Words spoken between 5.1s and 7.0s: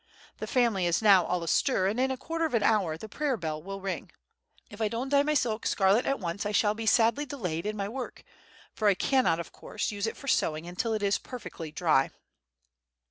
my silk scarlet at once I shall be